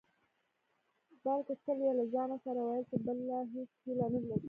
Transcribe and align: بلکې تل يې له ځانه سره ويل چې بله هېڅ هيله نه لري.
بلکې 1.23 1.53
تل 1.63 1.77
يې 1.85 1.91
له 1.99 2.05
ځانه 2.13 2.37
سره 2.45 2.61
ويل 2.67 2.85
چې 2.89 2.97
بله 3.05 3.37
هېڅ 3.53 3.69
هيله 3.83 4.07
نه 4.13 4.19
لري. 4.27 4.39